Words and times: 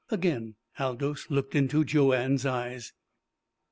Again 0.09 0.55
Aldous 0.79 1.29
looked 1.29 1.53
into 1.53 1.85
Joanne's 1.85 2.43
eyes. 2.43 2.91